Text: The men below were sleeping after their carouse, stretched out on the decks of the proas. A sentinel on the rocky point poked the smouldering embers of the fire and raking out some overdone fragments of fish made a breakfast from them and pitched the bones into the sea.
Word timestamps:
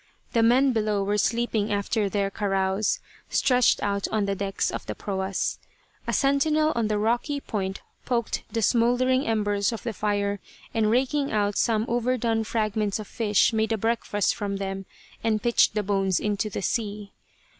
The 0.33 0.41
men 0.41 0.73
below 0.73 1.03
were 1.03 1.19
sleeping 1.19 1.71
after 1.71 2.09
their 2.09 2.31
carouse, 2.31 2.99
stretched 3.29 3.83
out 3.83 4.07
on 4.07 4.25
the 4.25 4.33
decks 4.33 4.71
of 4.71 4.83
the 4.87 4.95
proas. 4.95 5.59
A 6.07 6.11
sentinel 6.11 6.71
on 6.73 6.87
the 6.87 6.97
rocky 6.97 7.39
point 7.39 7.83
poked 8.03 8.41
the 8.51 8.63
smouldering 8.63 9.27
embers 9.27 9.71
of 9.71 9.83
the 9.83 9.93
fire 9.93 10.39
and 10.73 10.89
raking 10.89 11.31
out 11.31 11.55
some 11.55 11.85
overdone 11.87 12.43
fragments 12.43 12.97
of 12.97 13.05
fish 13.07 13.53
made 13.53 13.71
a 13.71 13.77
breakfast 13.77 14.33
from 14.33 14.57
them 14.57 14.87
and 15.23 15.43
pitched 15.43 15.75
the 15.75 15.83
bones 15.83 16.19
into 16.19 16.49
the 16.49 16.63
sea. 16.63 17.11